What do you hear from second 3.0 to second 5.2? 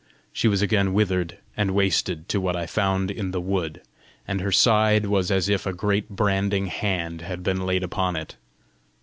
in the wood, and her side